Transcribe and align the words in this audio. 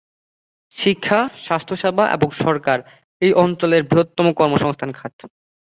শিক্ষা, 0.75 1.19
স্বাস্থ্যসেবা 1.45 2.03
এবং 2.11 2.27
সরকার 2.43 2.77
এই 3.21 3.31
অঞ্চলের 3.35 3.81
বৃহত্তম 3.83 4.27
কর্মসংস্থান 4.33 4.89
খাত। 4.91 5.15